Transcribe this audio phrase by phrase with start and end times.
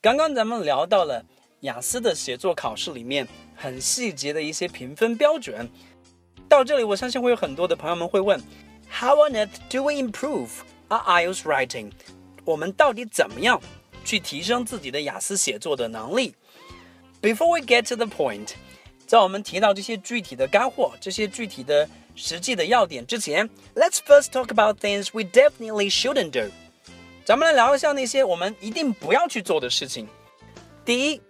[0.00, 1.24] 刚刚咱们聊到了
[1.62, 3.26] 雅思的写作考试里面
[3.56, 5.68] 很细节的一些评分标准。
[6.48, 8.40] 到这里，我相信会有很多的朋友们会问
[8.88, 10.48] ：How on earth do we improve
[10.88, 11.90] our IELTS writing？
[12.44, 13.60] 我们到底怎么样
[14.04, 16.34] 去提升自己的雅思写作的能力
[17.21, 18.49] ？Before we get to the point，
[19.07, 26.51] 在我们提到这些具体的干货、这些具体的实际的要点之前，Let's first talk about things we definitely shouldn't do。
[27.25, 30.07] 咱们来聊一下那些我们一定不要去做的事情。
[30.85, 31.21] 第一，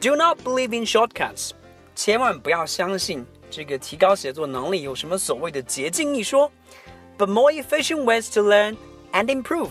[0.00, 1.50] Do not believe in shortcuts，
[1.94, 6.50] 千万不要相信这个提高写作能力有什么所谓的捷径一说，
[7.16, 8.76] but more efficient ways to learn
[9.12, 9.70] and improve，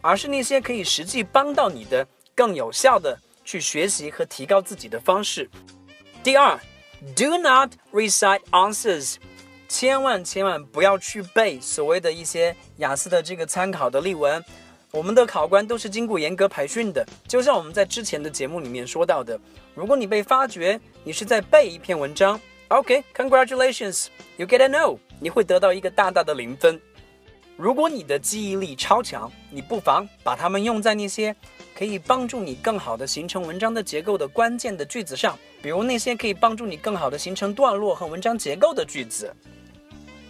[0.00, 5.49] 而是那些可以实际帮到你的、更有效的 去学习和提高自己的方式。
[6.23, 6.59] 第二
[7.15, 9.15] ，Do not recite answers，
[9.69, 14.43] 千万千万不要去背所谓的一些雅思的这个参考的例文。
[14.91, 19.37] 我们的考官都是经过严格培训的，就像我们在之前的节目里面说到的，
[19.73, 26.79] 如果你被发觉你是在背一篇文章，OK，Congratulations，you get a no，你会得到一个大大的零分。
[27.57, 31.35] 如果你的记忆力超强，你不妨把它们用在那些
[31.77, 39.35] 可以帮助你更好的形成文章的结构的关键的句子上，比如那些可以帮助你更好的形成段落和文章结构的句子。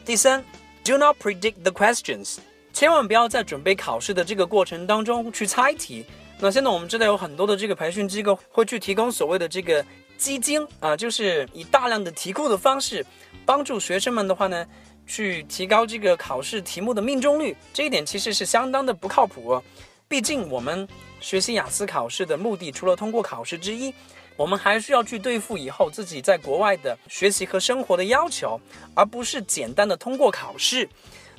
[0.04, 0.44] 第三
[0.84, 2.38] ，Do not predict the questions。
[2.74, 6.06] 千万不要在准备考试的这个过程当中去猜题。
[6.40, 9.86] 那现在我们知道有很多的这个培训机构会去提供所谓的这个
[10.18, 13.06] 基金啊，就是以大量的题库的方式
[13.46, 14.66] 帮助学生们的话呢，
[15.08, 17.56] 去提高这个考试题目的命中率。
[17.74, 19.62] 这一点其实是相当的不靠谱。
[20.08, 20.88] 毕竟我们
[21.20, 23.94] 学习雅思考试的目的，除了通过考试之一，
[24.36, 28.60] 我们还需要去对付以后自己在国外的学习和生活的要求，
[28.94, 30.88] 而不是简单的通过考试。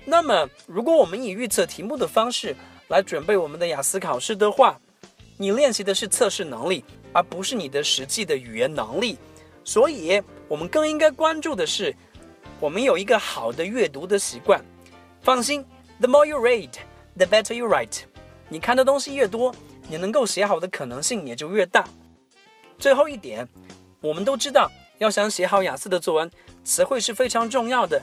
[0.05, 2.57] 那么，如果我们以预测题目的方式
[2.89, 4.81] 来准备我们的雅思考试的话，
[5.37, 9.19] 你练习的是测试能力，而不是你的实际的语言能力。
[9.65, 11.95] 所以，我们更应该关注的是，
[12.61, 14.65] 我们有一个好的阅读的习惯。
[15.21, 15.65] 放心
[15.99, 16.71] ，The more you read,
[17.17, 18.03] the better you write。
[18.49, 19.55] 你看的东西越多，
[19.89, 21.85] 你能够写好的可能性也就越大。
[22.79, 23.49] 最后一点，
[24.01, 26.31] 我们都知道，要想写好雅思的作文，
[26.63, 28.03] 词汇是非常重要的。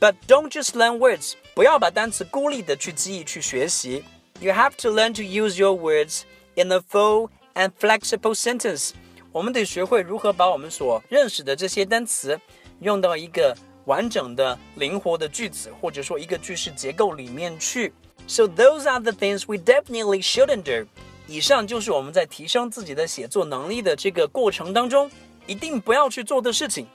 [0.00, 4.04] But don't just learn words，不要把单词孤立的去记忆、去学习。
[4.40, 6.22] You have to learn to use your words
[6.54, 8.90] in a full and flexible sentence。
[9.32, 12.38] 我们得学会如何把我们所认识的这些单词
[12.80, 13.56] 用到一个
[13.86, 17.92] 完整的、灵活的句子，或者说一个句式结构里面去。
[18.27, 20.87] So those are the things we definitely shouldn't do。
[21.27, 25.09] 以上就是我们在提升自己的写作能力的这个过程当中
[25.45, 26.87] 一定不要去做的事情。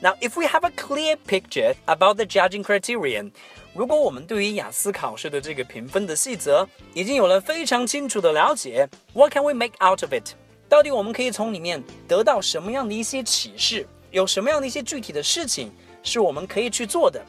[0.00, 3.32] Now, if we have a clear picture about the judging criterion，
[3.74, 10.34] 如果我们对于雅思考试的这个评分的细则已经有了非常清楚的了解，What can we make out of it？
[10.68, 13.86] 到底我们可以从里面得到什么样的一些启示？
[14.10, 17.24] 有什么样的一些具体的事情是我们可以去做的？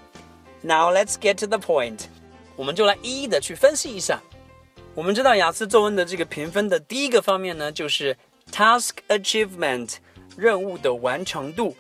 [0.62, 2.02] Now let's get to the point，
[2.57, 4.21] 我们就来一一的去分析一下。
[4.95, 8.17] 我们知道雅思作文的这个评分的第一个方面呢，就是
[8.51, 9.95] task achievement，
[10.37, 11.75] 任务的完成度。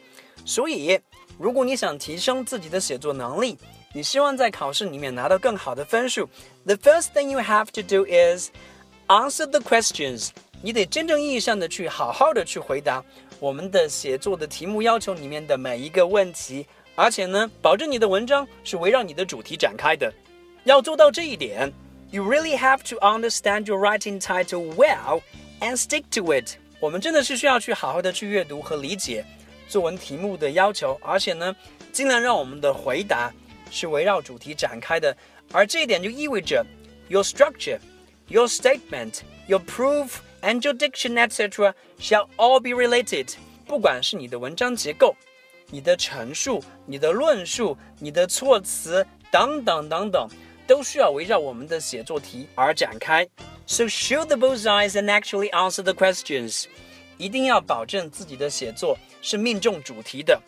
[0.44, 0.98] 所以，
[1.38, 3.58] 如果你想提升自己的写作能力，
[3.92, 6.26] 你希望在考试里面拿到更好的分数
[6.64, 8.48] ，the first thing you have to do is
[9.08, 10.30] answer the questions。
[10.62, 13.04] 你得真正意义上的去好好的去回答
[13.38, 20.10] 我们的写作的题目要求里面的每一个问题，而且呢，保证你的文章是围绕你的主题展开的。
[20.63, 21.71] 要做到这一点，
[22.11, 25.21] you really have to understand your writing title well
[25.59, 26.57] and stick to it。
[26.79, 29.25] 我们真的是需要去好好的去阅读和理解。
[29.67, 31.55] 作文题目的要求，而且呢，
[31.91, 33.33] 尽量让我们的回答
[33.69, 35.15] 是围绕主题展开的，
[35.51, 36.65] 而这一点就意味着
[37.09, 37.79] your structure,
[38.27, 41.73] your statement, your proof and your diction, etc.
[41.99, 43.33] shall all be related。
[43.65, 45.13] 不管是你的文章结构、
[45.69, 50.29] 你的陈述、你的论述、你的措辞等等等等，
[50.66, 53.26] 都需要围绕我们的写作题而展开。
[53.66, 56.64] So shoot the bullseyes and actually answer the questions。
[57.18, 60.40] 一定要保证自己的写作是命中主题的，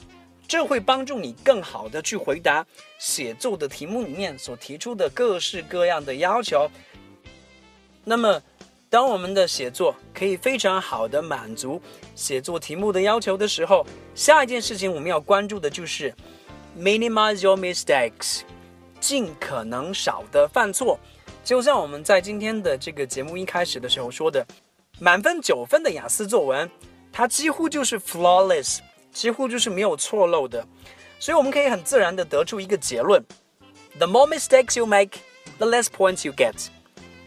[0.48, 2.66] 这会帮助你更好的去回答
[2.98, 6.68] 写作的题目里面所提出的各式各样的要求。
[8.02, 8.42] 那么，
[8.90, 11.80] 当我们的写作可以非常好的满足
[12.14, 16.12] 写作题目的要求的时候，下一件事情我们要关注的就是
[16.76, 18.40] minimize your mistakes，
[19.04, 20.98] 尽可能少的犯错。
[21.44, 24.46] 就像我们在今天的这个节目一开始的时候说的。
[25.00, 26.70] 满分九分的雅思作文，
[27.12, 28.78] 它几乎就是 flawless，
[29.10, 30.64] 几乎就是没有错漏的。
[31.18, 33.20] 所以我们可以很自然的得出一个结论
[33.98, 35.18] ：The more mistakes you make,
[35.58, 36.68] the less points you get。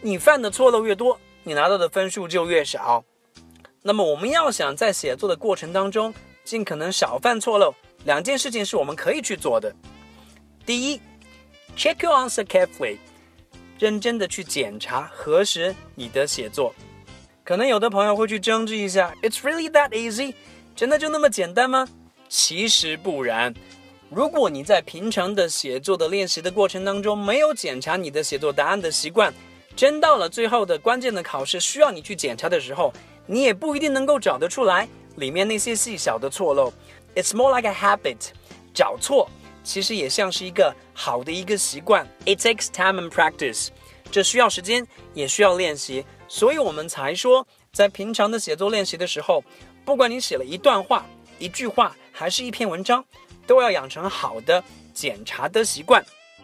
[0.01, 3.03] 你犯的错漏越多，你拿到的分数就越少。
[3.81, 6.13] 那么我们要想在写作的过程当中
[6.45, 7.75] 尽可能少犯错漏，
[8.05, 9.75] 两件事情是我们可以去做的。
[10.65, 11.01] 第一
[11.77, 12.97] ，check your answer carefully，
[13.79, 16.73] 认真的去检查核实你的写作。
[17.43, 20.33] 可能有的朋友会去争执一下，It's really that easy？
[20.75, 21.87] 真的就那么简单吗？
[22.27, 23.53] 其实不然。
[24.09, 29.33] 如果你在平常的写作的练习的过程当中没有检查你的写作答案的习惯，
[29.75, 32.93] 真到了最后的关键的考试需要你去检查的时候，
[33.25, 34.87] 你也不一定能够找得出来
[35.17, 36.71] 里面那些细小的错漏。
[37.15, 38.29] It's more like a habit，
[38.73, 39.29] 找错
[39.67, 42.07] 其实也像是一个好的一个习惯。
[42.25, 43.67] It takes time and practice，
[44.09, 46.05] 这需要时间，也需要练习。
[46.29, 49.43] 所以我们才说，在平常的写作练习的时候，
[49.83, 51.05] 不管你写了一段话、
[51.37, 53.03] 一句话，还是一篇文章，
[53.45, 56.01] 都要养成好的检查的习惯。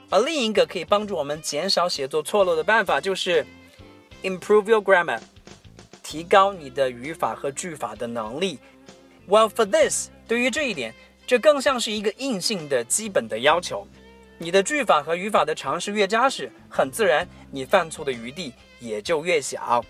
[0.09, 3.45] 而另一个可以帮助我们减少写作错漏的办法，就是
[4.21, 5.21] improve your grammar，
[6.03, 8.59] 提高你的语法和句法的能力。
[9.29, 10.93] Well, for this，对于这一点，
[11.25, 13.87] 这更像是一个硬性的基本的要求。
[14.37, 18.53] 你的句法和语法的常识越扎实，很自然，你犯错的余地。
[18.83, 19.81] 也就越小。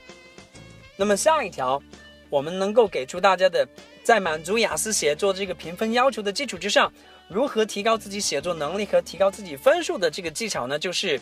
[0.95, 1.81] 那么下一条，
[2.29, 3.67] 我们能够给出大家的，
[4.03, 6.93] 在满足雅思写作这个评分要求的基础之上，
[7.27, 10.77] 如何提高自己写作能力和提高自己分数的这个技巧呢？
[10.77, 11.19] 就是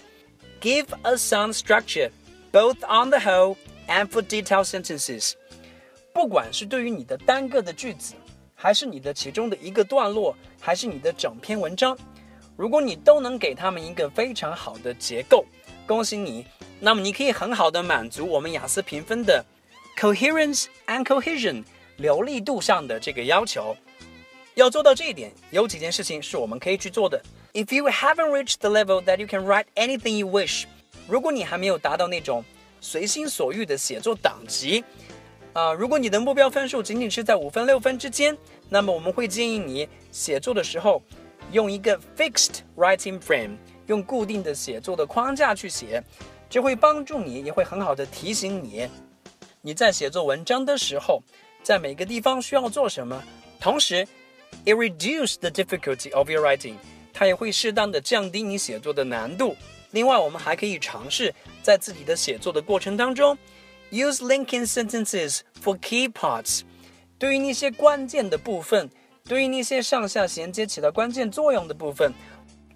[0.60, 2.12] give a sound structure
[2.52, 3.56] both on the whole
[3.88, 5.32] and for detailed sentences。
[6.12, 8.16] 不管是对于你的单个的句子，
[8.62, 11.98] 还是你的其中的一个段落，还是你的整篇文章，
[12.56, 15.44] 如果你都能给他们一个非常好的结构，
[15.88, 16.46] 恭喜你。
[16.80, 19.44] 那么你可以很好的满足我们雅思评分的
[19.98, 21.64] coherence and cohesion
[21.98, 23.76] 流利度上的这个要求。
[24.54, 27.20] 要做到这一点，有几件事情是我们可以去做的。
[27.54, 30.66] If you haven't reached the level that you can write anything you wish，
[31.08, 32.46] 如果你还没有达到那种
[32.80, 34.84] 随心所欲的写作等级，
[35.54, 38.38] 啊，如果你的目标分数仅仅是在五分六分之间，
[38.70, 41.02] 那么我们会建议你写作的时候
[41.52, 43.58] 用一个 fixed writing frame，
[43.88, 46.02] 用固定的写作的框架去写。
[46.50, 48.88] 这会帮助你，也会很好的提醒你，
[49.62, 51.22] 你在写作文章的时候，
[51.64, 53.22] 在每个地方需要做什么。
[53.60, 54.08] 同时
[54.66, 56.76] ，it reduce the difficulty of your writing，
[57.14, 59.56] 它也会适当的降低你写作的难度。
[59.92, 63.38] 另外，我们还可以尝试在自己的写作的过程当中
[63.92, 66.62] ，use linking sentences for key parts。
[67.20, 68.90] 对于那些关键的部分，
[69.26, 72.14] 对于那些上下衔接起到关键作用的部分，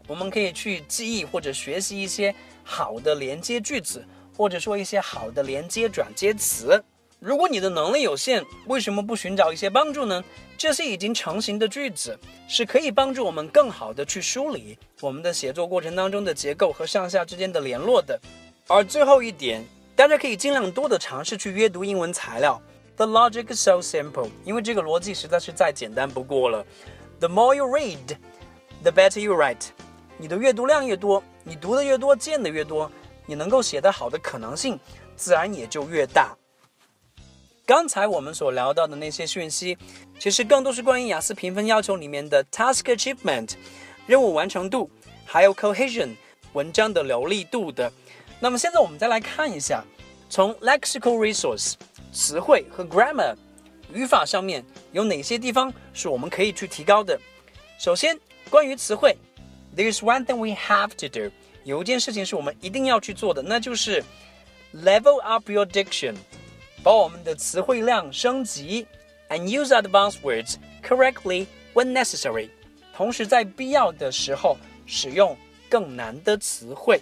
[0.07, 2.35] 我们可以去记忆或者学习一些。
[2.67, 4.03] 好的连接句子，
[4.35, 6.83] 或者说一些好的连接转接词。
[7.19, 10.23] 如果你的能力有限，为什么不寻找一些帮助呢？
[10.57, 18.19] 这些已经成型的句子是可以帮助我们更好的去梳理我们的写作过程当中的结构和上下之间的联络的。
[18.67, 19.63] 而最后一点，
[19.95, 22.61] 大家可以尽量多的尝试去阅读英文材料。
[22.97, 26.65] The logic is so simple，因为这个逻辑实在是再简单不过了。
[27.19, 28.17] The more you read,
[28.83, 29.67] the better you write。
[30.17, 31.23] 你的阅读量越多。
[31.45, 32.91] 你读的越多，见的越多，
[33.25, 34.77] 你能够写得好的可能性
[35.15, 36.35] 自然也就越大。
[37.65, 39.77] 刚才我们所聊到的那些讯息，
[40.19, 43.53] 其实更多是关于雅思评分要求里面的 task achievement
[44.07, 44.89] 任务完成度，
[45.23, 46.15] 还有 cohesion
[46.53, 47.91] 文章的流利度的。
[48.45, 49.83] 那么现在我们再来看一下，
[50.29, 51.73] 从 lexical resource
[52.11, 53.35] 词汇和 grammar
[53.91, 57.19] 语法上面有哪些地方是我们可以去提高的。
[57.79, 58.15] 首先，
[58.47, 59.17] 关于词汇。
[59.75, 61.33] ，there is one thing we have to do，
[61.63, 64.03] 有一件事情是我们一定要去做的，那就是
[64.75, 66.13] level up your diction，
[66.83, 68.85] 把我们的词汇量升级
[69.29, 72.49] ，and use advanced words correctly when necessary。
[72.95, 75.35] 同时在必要的时候使用
[75.67, 77.01] 更难的词汇。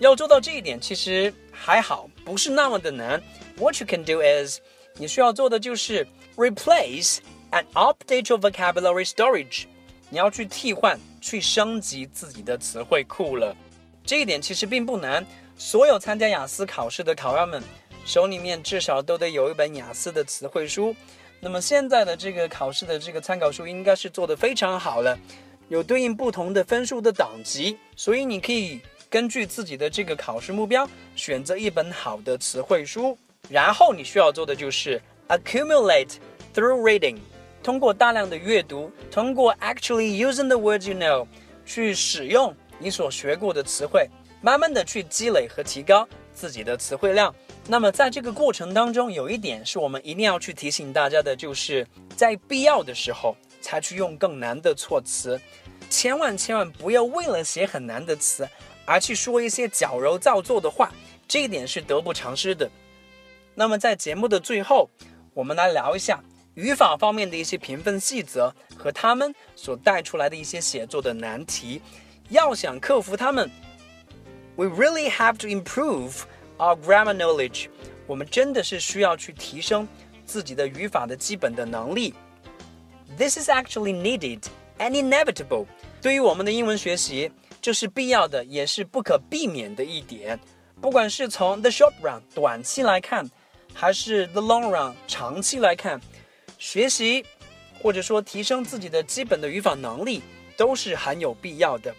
[0.00, 3.22] 要做到这一点，其实还好，不是那么的难。
[3.56, 4.58] What you can do is，
[4.96, 7.18] 你需要做的就是 replace
[7.52, 9.64] and update your vocabulary storage。
[10.08, 13.54] 你要去替换、去升级自己的词汇库了。
[14.02, 15.24] 这一点其实并不难。
[15.58, 17.62] 所有参加雅思考试的考官们
[18.06, 20.96] 手里面至少都得有一本雅思的词汇书。
[21.38, 25.18] 那么现在的这个考试的这个参考书应该是做得非常好了，
[25.68, 28.80] 有对应不同的分数的等级，所以你可以
[29.10, 33.18] 根据自己的这个考试目标选择一本好的词汇书。
[33.48, 36.12] 然后你需要做的就是 accumulate
[36.54, 37.18] through reading。
[37.62, 41.26] 通过大量的阅读，通过 actually using the words you know，
[41.66, 44.08] 去使用你所学过的词汇，
[44.40, 47.34] 慢慢的去积累和提高自己的词汇量。
[47.66, 51.86] 那么在这个过程当中，有一点是我们一定要去提醒大家的，就是
[52.16, 55.38] 在必要的时候才去用更难的措辞，
[55.90, 58.48] 千万千万不要为了写很难的词
[58.90, 60.90] 而去说一些矫揉造作的话，
[61.28, 62.68] 这一点是得不偿失的。
[63.54, 64.90] 那么在节目的最后，
[65.32, 66.20] 我们来聊一下
[66.54, 71.80] 语法方面的一些评分细则和他们所带出来的一些写作的难题。
[72.30, 73.48] 要想克服他们
[74.56, 76.22] ，we really have to improve。
[76.58, 77.68] Our grammar knowledge，
[78.08, 79.86] 我们真的是需要去提升
[80.26, 82.12] 自己的语法的基本的能力。
[83.16, 84.40] This is actually needed
[84.78, 85.66] and inevitable。
[86.02, 87.30] 对于我们的英文学习，
[87.60, 90.38] 这是必要的，也是不可避免的一点。
[90.80, 93.28] 不管是从 the short run 短期来看，
[93.74, 96.00] 还是 the long run 长期来看，
[96.58, 97.24] 学习
[97.82, 100.22] 或者说提升自己的基本的语法能力
[100.56, 101.94] 都是很有必要的。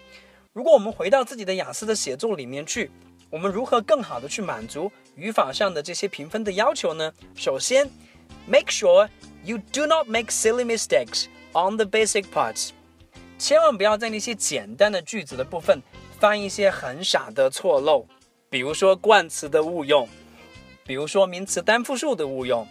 [0.53, 2.89] 如果我们回到自己的雅思的写作里面去。
[3.31, 7.13] 我们如何更好的去满足语法上的这些评分的要求呢？
[7.33, 7.89] 首先
[8.45, 9.07] ，make sure
[9.45, 12.71] you do not make silly mistakes on the basic parts，
[13.41, 15.81] 千万不要在那些简单的句子的部分
[16.19, 18.05] 犯一些很傻的错漏，
[18.51, 20.07] 比如说冠词的误用，
[20.85, 22.67] 比如说名词单复数的误用，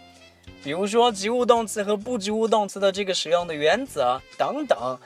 [0.63, 4.97] 比如说及物动词和不及物动词的这个使用的原则等等，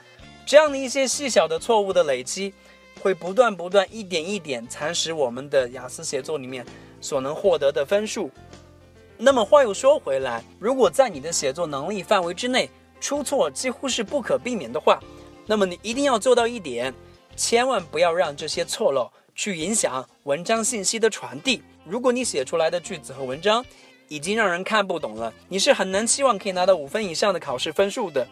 [0.46, 2.54] 这样的一些细小的错误的累积。
[3.02, 6.64] 会不断不断一点一点蚕食我们的雅思写作里面
[7.00, 8.30] 所能获得的分数。
[9.18, 14.98] 那么话又说回来，如果在你的写作能力范围之内出错几乎是不可避免的话，
[15.46, 16.92] 那么你一定要做到一点，
[17.36, 21.62] 千万不要让这些错漏去影响文章信息的传递。
[21.84, 23.64] 如果你写出来的句子和文章
[24.08, 28.26] 已经让人看不懂了，你是很难期望可以拿到五分以上的考试分数的。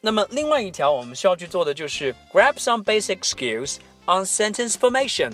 [0.00, 3.76] 那么另外一条我们需要去做的就是 grab some basic skills。
[4.10, 5.32] On sentence formation，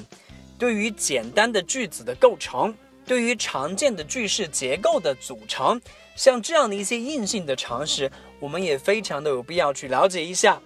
[0.58, 2.74] 对于简单的句子的构成，
[3.06, 5.80] 对于常见的句式结构的组成，
[6.16, 8.10] 像这样的一些硬性的常识，
[8.40, 10.60] 我们也非常的有必要去了解一下。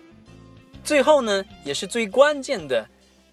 [0.88, 2.82] 最后呢，也是最关键的，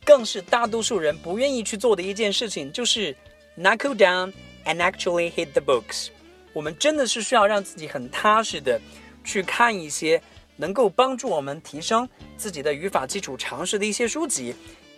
[0.04, 3.16] 更是大多数人不愿意去做的一件事情，就是
[3.58, 4.34] knuckle down
[4.66, 6.10] and actually hit the books。
[6.52, 8.78] 我们真的是需要让自己很踏实的
[9.24, 10.22] 去看一些。
[10.58, 12.08] 能够帮助我们提升
[12.38, 14.56] 自己的语法基础常识的一些书籍、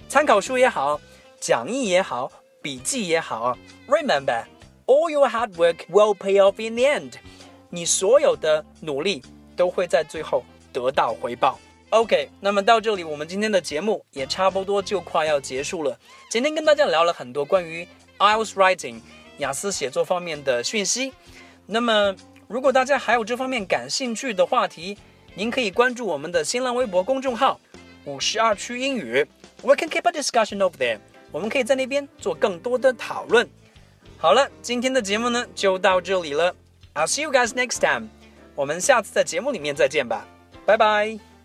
[0.08, 1.00] 参考书也好、
[1.40, 3.58] 讲义也好、笔记也好。
[3.88, 4.46] Remember,
[4.86, 7.14] all your hard work will pay off in the end。
[7.70, 9.24] 你所有的努力
[9.56, 11.60] 都会在最后得到回报。
[11.90, 15.98] OK，那么到这里，我们今天的节目也差不多就快要结束了。
[16.30, 17.88] 今天跟大家聊了很多关于
[18.20, 19.00] IELTS writing
[19.38, 21.14] 雅思写作方面的讯息。
[21.66, 22.14] 那么，
[22.48, 24.98] 如果大家还有这方面感兴趣的话题，
[25.34, 27.60] 您可以关注我们的新浪微博公众号
[28.04, 29.26] “五十二区英语
[29.64, 31.00] ”，We can keep a discussion over there。
[31.32, 33.50] 我们可以在那边做更多的讨论。
[34.18, 36.54] 好了，今天的节目呢就到这里了。
[36.96, 38.10] I'll see you guys next time。
[38.56, 40.26] 我们下次在节目里面再见吧，
[40.66, 41.37] 拜拜。